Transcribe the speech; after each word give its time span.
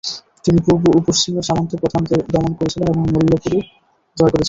তিনি 0.45 0.59
পূর্ব 0.65 0.83
ও 0.89 1.07
পশ্চিমের 1.07 1.47
সামন্তপ্রধানদের 1.49 2.19
দমন 2.33 2.51
করেছিলেন 2.53 2.87
এবং 2.87 3.03
মল্লপুরীও 3.05 3.61
জয় 4.17 4.31
করেছিলেন। 4.31 4.39